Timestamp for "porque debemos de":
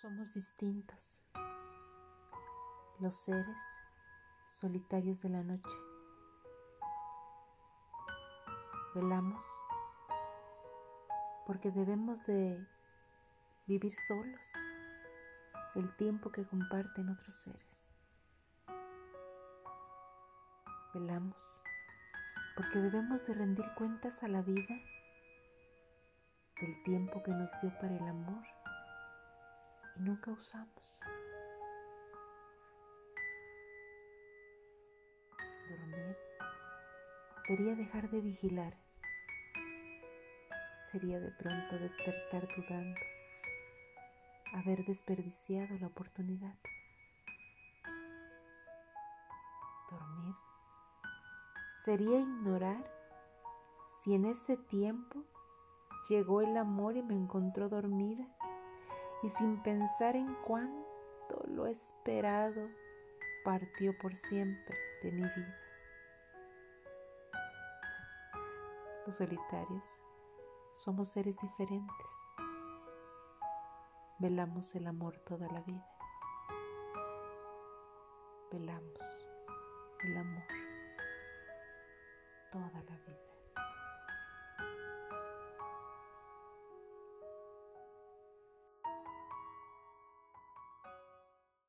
11.48-12.64, 22.56-23.34